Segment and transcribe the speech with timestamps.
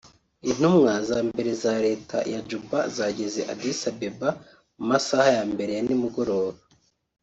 [0.49, 4.29] Intumwa za mbere za leta ya Juba zageze i Addis Abeba
[4.77, 6.59] mu masaha ya mbere ya nimugoroba